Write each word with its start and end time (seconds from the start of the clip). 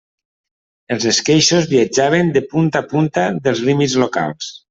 Els 0.95 1.03
esqueixos 1.11 1.67
viatjaven 1.75 2.33
de 2.37 2.43
punta 2.55 2.83
a 2.87 2.89
punta 2.95 3.29
dels 3.49 3.65
límits 3.71 3.97
locals. 4.05 4.51